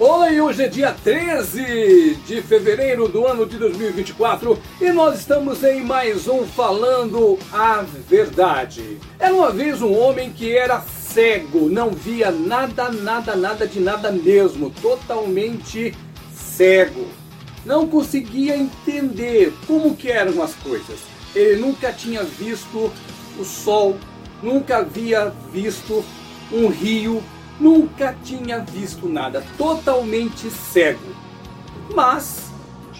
[0.00, 5.82] Oi, hoje é dia 13 de fevereiro do ano de 2024 e nós estamos em
[5.82, 9.00] mais um Falando a Verdade.
[9.18, 14.12] Era uma vez um homem que era cego, não via nada, nada, nada de nada
[14.12, 15.92] mesmo, totalmente
[16.32, 17.08] cego.
[17.66, 21.00] Não conseguia entender como que eram as coisas.
[21.34, 22.92] Ele nunca tinha visto
[23.36, 23.96] o sol,
[24.40, 26.04] nunca havia visto
[26.52, 27.20] um rio,
[27.60, 31.14] nunca tinha visto nada, totalmente cego.
[31.94, 32.50] Mas,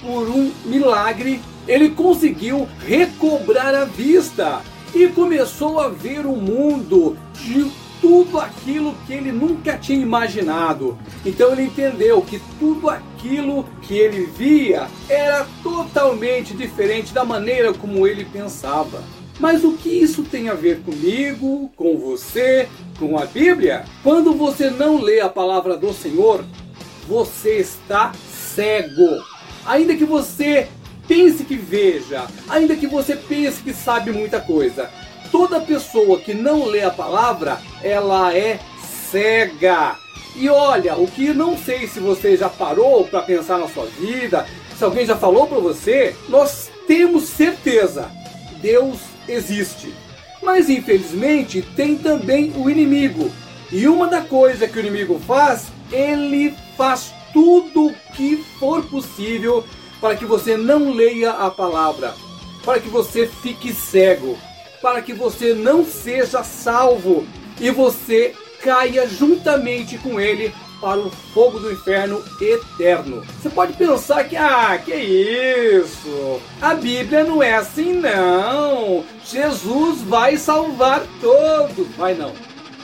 [0.00, 4.62] por um milagre, ele conseguiu recobrar a vista
[4.94, 7.70] e começou a ver o mundo de
[8.00, 10.96] tudo aquilo que ele nunca tinha imaginado.
[11.24, 18.06] Então ele entendeu que tudo aquilo que ele via era totalmente diferente da maneira como
[18.06, 19.02] ele pensava.
[19.38, 23.84] Mas o que isso tem a ver comigo, com você, com a Bíblia?
[24.02, 26.44] Quando você não lê a palavra do Senhor,
[27.06, 28.12] você está
[28.54, 29.22] cego.
[29.66, 30.68] Ainda que você
[31.06, 34.90] pense que veja, ainda que você pense que sabe muita coisa,
[35.30, 38.58] toda pessoa que não lê a palavra, ela é
[39.10, 39.96] cega.
[40.34, 44.46] E olha, o que não sei se você já parou para pensar na sua vida,
[44.76, 48.10] se alguém já falou para você, nós temos certeza.
[48.60, 48.98] Deus
[49.28, 49.94] existe.
[50.42, 53.30] Mas infelizmente tem também o inimigo.
[53.70, 59.64] E uma da coisa que o inimigo faz, ele faz tudo o que for possível
[60.00, 62.14] para que você não leia a palavra,
[62.64, 64.38] para que você fique cego,
[64.80, 67.26] para que você não seja salvo
[67.60, 73.22] e você caia juntamente com ele para o fogo do inferno eterno.
[73.40, 76.40] Você pode pensar que, ah, que isso?
[76.60, 79.04] A Bíblia não é assim, não.
[79.24, 81.86] Jesus vai salvar todos.
[81.96, 82.32] Vai não.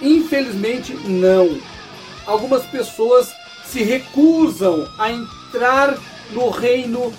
[0.01, 1.59] Infelizmente, não.
[2.27, 3.33] Algumas pessoas
[3.65, 5.97] se recusam a entrar
[6.31, 7.13] no reino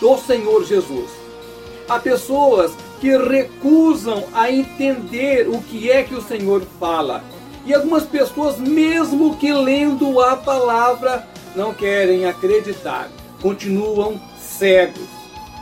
[0.00, 1.10] do Senhor Jesus.
[1.88, 7.22] Há pessoas que recusam a entender o que é que o Senhor fala
[7.66, 13.10] e algumas pessoas, mesmo que lendo a palavra, não querem acreditar,
[13.42, 15.08] continuam cegos.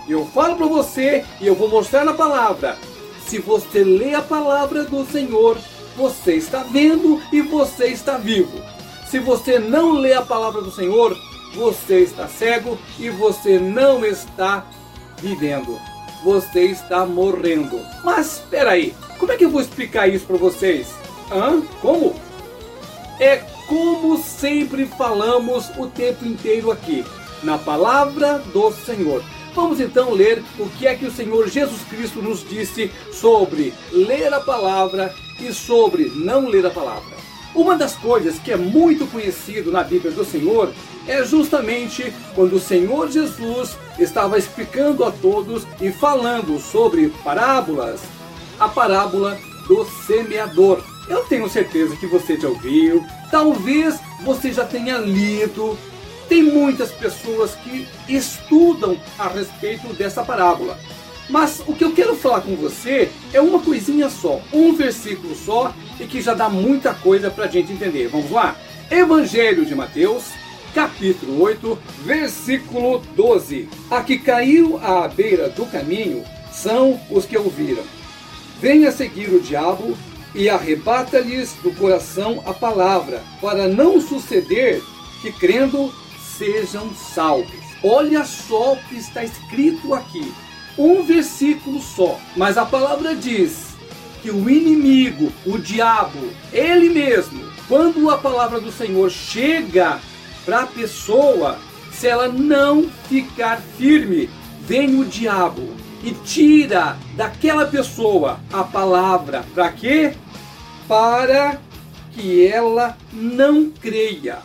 [0.06, 2.76] Eu falo para você e eu vou mostrar na palavra.
[3.26, 5.56] Se você lê a palavra do Senhor,
[5.96, 8.60] você está vendo e você está vivo.
[9.08, 11.16] Se você não lê a palavra do Senhor,
[11.54, 14.66] você está cego e você não está
[15.22, 15.78] vivendo.
[16.22, 17.80] Você está morrendo.
[18.02, 21.03] Mas espera aí, como é que eu vou explicar isso para vocês?
[21.34, 21.60] Hã?
[21.80, 22.14] Como?
[23.18, 27.04] É como sempre falamos o tempo inteiro aqui,
[27.42, 29.20] na palavra do Senhor.
[29.52, 34.32] Vamos então ler o que é que o Senhor Jesus Cristo nos disse sobre ler
[34.32, 37.16] a palavra e sobre não ler a palavra.
[37.52, 40.72] Uma das coisas que é muito conhecido na Bíblia do Senhor
[41.06, 48.00] é justamente quando o Senhor Jesus estava explicando a todos e falando sobre parábolas,
[48.58, 50.93] a parábola do semeador.
[51.08, 55.78] Eu tenho certeza que você já ouviu, talvez você já tenha lido.
[56.28, 60.78] Tem muitas pessoas que estudam a respeito dessa parábola.
[61.28, 65.74] Mas o que eu quero falar com você é uma coisinha só, um versículo só
[66.00, 68.08] e que já dá muita coisa para a gente entender.
[68.08, 68.56] Vamos lá?
[68.90, 70.24] Evangelho de Mateus,
[70.74, 73.68] capítulo 8, versículo 12.
[73.90, 77.82] A que caiu à beira do caminho são os que ouviram.
[78.60, 79.96] Venha seguir o diabo
[80.34, 84.82] e arrebata-lhes do coração a palavra, para não suceder
[85.22, 85.94] que crendo
[86.36, 87.64] sejam salvos.
[87.82, 90.32] Olha só o que está escrito aqui.
[90.76, 93.74] Um versículo só, mas a palavra diz
[94.22, 96.18] que o inimigo, o diabo,
[96.52, 100.00] ele mesmo, quando a palavra do Senhor chega
[100.44, 101.58] para a pessoa,
[101.92, 104.28] se ela não ficar firme,
[104.66, 109.44] vem o diabo e tira daquela pessoa a palavra.
[109.54, 110.14] Para quê?
[110.88, 111.60] para
[112.12, 114.38] que ela não creia,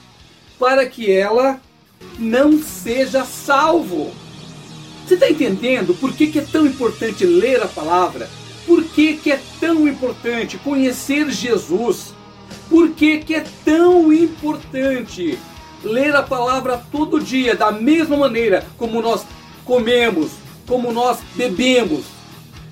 [0.57, 1.59] para que ela
[2.17, 4.11] não seja salvo.
[5.05, 8.29] Você está entendendo por que, que é tão importante ler a palavra?
[8.65, 12.13] Por que, que é tão importante conhecer Jesus?
[12.69, 15.37] Por que, que é tão importante
[15.83, 19.25] ler a palavra todo dia, da mesma maneira como nós
[19.65, 20.31] comemos,
[20.69, 22.05] como nós bebemos?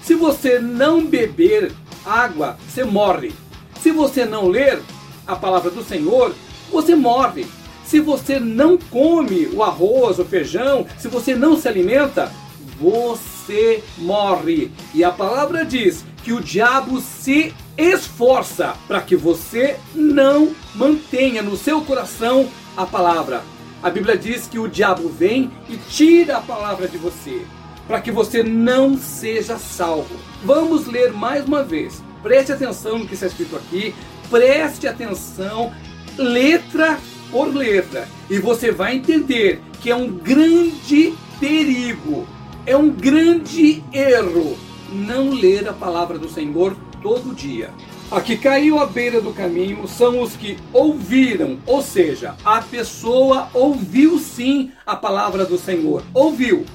[0.03, 1.73] Se você não beber
[2.05, 3.33] água, você morre.
[3.81, 4.79] Se você não ler
[5.25, 6.33] a palavra do Senhor,
[6.71, 7.47] você morre.
[7.83, 12.31] Se você não come o arroz, o feijão, se você não se alimenta,
[12.79, 14.71] você morre.
[14.93, 21.57] E a palavra diz que o diabo se esforça para que você não mantenha no
[21.57, 23.41] seu coração a palavra.
[23.81, 27.45] A Bíblia diz que o diabo vem e tira a palavra de você,
[27.87, 30.15] para que você não seja salvo.
[30.43, 32.03] Vamos ler mais uma vez.
[32.21, 33.95] Preste atenção no que está escrito aqui,
[34.29, 35.71] preste atenção,
[36.17, 36.99] letra
[37.31, 42.27] por letra, e você vai entender que é um grande perigo,
[42.65, 44.57] é um grande erro
[44.91, 47.69] não ler a palavra do Senhor todo dia.
[48.09, 53.49] A que caiu à beira do caminho são os que ouviram, ou seja, a pessoa
[53.53, 56.65] ouviu sim a palavra do Senhor, ouviu.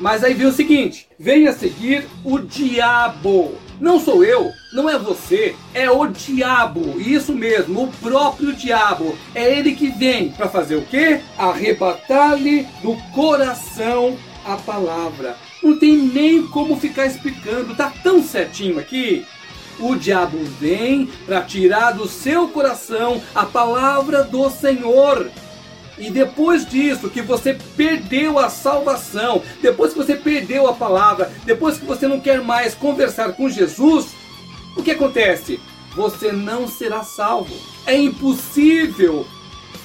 [0.00, 3.54] Mas aí viu o seguinte: vem a seguir o diabo.
[3.80, 7.00] Não sou eu, não é você, é o diabo.
[7.00, 9.16] Isso mesmo, o próprio diabo.
[9.34, 11.20] É ele que vem para fazer o quê?
[11.38, 15.36] Arrebatar-lhe do coração a palavra.
[15.62, 19.24] Não tem nem como ficar explicando, tá tão certinho aqui
[19.80, 25.30] o diabo vem para tirar do seu coração a palavra do Senhor.
[25.98, 31.78] E depois disso, que você perdeu a salvação, depois que você perdeu a palavra, depois
[31.78, 34.08] que você não quer mais conversar com Jesus,
[34.76, 35.60] o que acontece?
[35.94, 37.54] Você não será salvo.
[37.86, 39.26] É impossível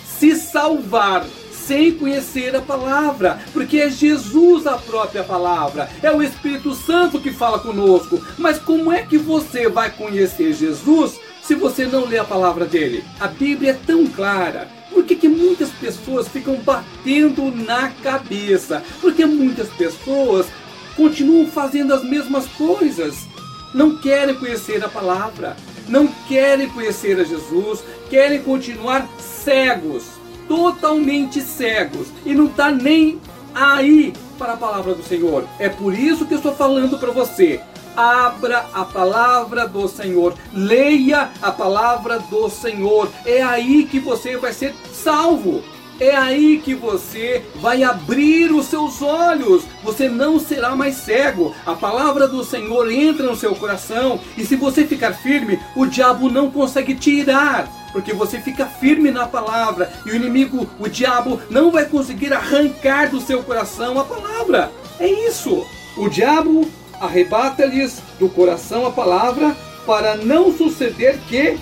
[0.05, 6.75] se salvar sem conhecer a palavra, porque é Jesus a própria palavra, é o Espírito
[6.75, 8.21] Santo que fala conosco.
[8.37, 13.03] Mas como é que você vai conhecer Jesus se você não lê a palavra dele?
[13.19, 14.67] A Bíblia é tão clara.
[14.91, 18.83] Por que, que muitas pessoas ficam batendo na cabeça?
[19.01, 20.47] Porque muitas pessoas
[20.95, 23.27] continuam fazendo as mesmas coisas.
[23.73, 25.57] Não querem conhecer a palavra,
[25.87, 33.19] não querem conhecer a Jesus, querem continuar cegos totalmente cegos e não está nem
[33.53, 35.45] aí para a palavra do Senhor.
[35.59, 37.61] É por isso que eu estou falando para você.
[37.95, 43.09] Abra a palavra do Senhor, leia a palavra do Senhor.
[43.25, 45.63] É aí que você vai ser salvo.
[45.99, 49.63] É aí que você vai abrir os seus olhos.
[49.83, 51.55] Você não será mais cego.
[51.65, 56.29] A palavra do Senhor entra no seu coração e se você ficar firme, o diabo
[56.29, 61.69] não consegue tirar porque você fica firme na palavra e o inimigo, o diabo, não
[61.69, 64.71] vai conseguir arrancar do seu coração a palavra.
[64.99, 65.63] É isso.
[65.95, 66.67] O diabo
[67.03, 69.55] arrebata-lhes do coração a palavra
[69.85, 71.57] para não suceder que,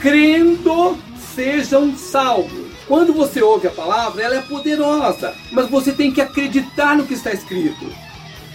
[0.00, 0.98] crendo,
[1.34, 2.72] sejam salvos.
[2.88, 7.14] Quando você ouve a palavra, ela é poderosa, mas você tem que acreditar no que
[7.14, 7.86] está escrito.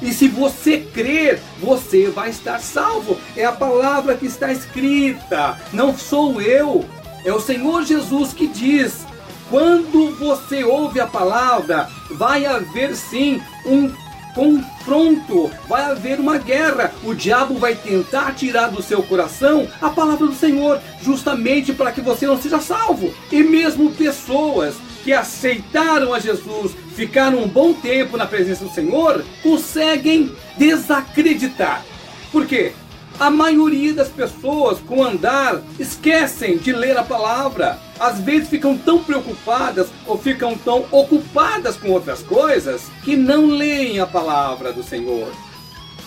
[0.01, 3.17] E se você crer, você vai estar salvo.
[3.35, 6.85] É a palavra que está escrita, não sou eu.
[7.25, 9.07] É o Senhor Jesus que diz:
[9.49, 13.89] quando você ouve a palavra, vai haver sim um
[14.33, 16.93] confronto, vai haver uma guerra.
[17.03, 22.01] O diabo vai tentar tirar do seu coração a palavra do Senhor, justamente para que
[22.01, 23.13] você não seja salvo.
[23.31, 29.23] E mesmo pessoas que aceitaram a Jesus, ficaram um bom tempo na presença do Senhor,
[29.41, 31.83] conseguem desacreditar.
[32.31, 32.73] Por quê?
[33.19, 37.79] A maioria das pessoas com andar esquecem de ler a palavra.
[37.99, 43.99] Às vezes ficam tão preocupadas ou ficam tão ocupadas com outras coisas que não leem
[43.99, 45.31] a palavra do Senhor.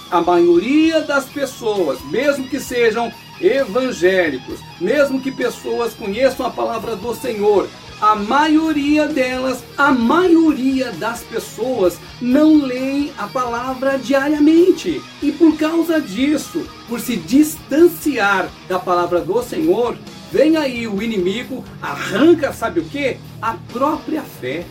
[0.08, 7.12] A maioria das pessoas, mesmo que sejam evangélicos, mesmo que pessoas conheçam a palavra do
[7.12, 7.68] Senhor,
[8.00, 15.02] a maioria delas, a maioria das pessoas não leem a palavra diariamente.
[15.22, 19.96] E por causa disso, por se distanciar da palavra do Senhor,
[20.32, 23.18] vem aí o inimigo, arranca, sabe o que?
[23.40, 24.64] A própria fé.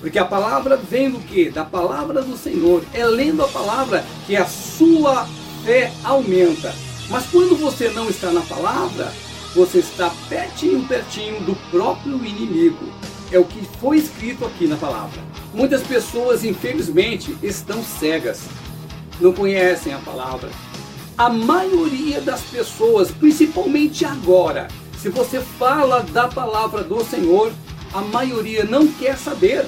[0.00, 1.48] Porque a palavra vem do que?
[1.48, 2.84] Da palavra do Senhor.
[2.92, 5.26] É lendo a palavra que a sua
[5.64, 6.74] fé aumenta.
[7.08, 9.10] Mas quando você não está na palavra,
[9.54, 12.92] você está pertinho, pertinho do próprio inimigo.
[13.30, 15.22] É o que foi escrito aqui na palavra.
[15.52, 18.42] Muitas pessoas, infelizmente, estão cegas,
[19.20, 20.50] não conhecem a palavra.
[21.16, 24.66] A maioria das pessoas, principalmente agora,
[24.98, 27.52] se você fala da palavra do Senhor,
[27.92, 29.66] a maioria não quer saber.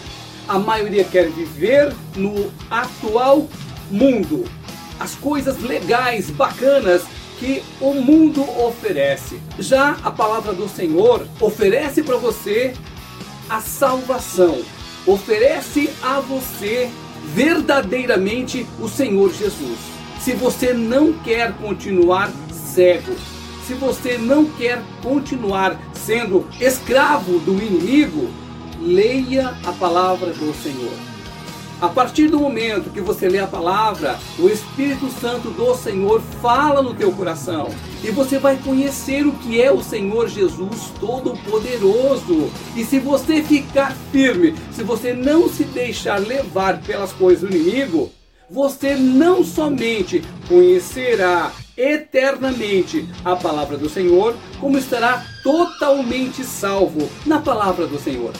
[0.48, 3.48] A maioria quer viver no atual
[3.90, 4.44] mundo.
[4.98, 7.02] As coisas legais, bacanas
[7.38, 9.40] que o mundo oferece.
[9.58, 12.74] Já a palavra do Senhor oferece para você
[13.48, 14.60] a salvação,
[15.06, 16.90] oferece a você
[17.34, 19.78] verdadeiramente o Senhor Jesus.
[20.20, 23.14] Se você não quer continuar cego,
[23.66, 28.28] se você não quer continuar sendo escravo do inimigo,
[28.80, 31.15] leia a palavra do Senhor.
[31.78, 36.80] A partir do momento que você lê a palavra, o Espírito Santo do Senhor fala
[36.80, 37.68] no teu coração
[38.02, 42.50] e você vai conhecer o que é o Senhor Jesus Todo-Poderoso.
[42.74, 48.10] E se você ficar firme, se você não se deixar levar pelas coisas do inimigo,
[48.48, 57.86] você não somente conhecerá eternamente a palavra do Senhor, como estará totalmente salvo na palavra
[57.86, 58.32] do Senhor.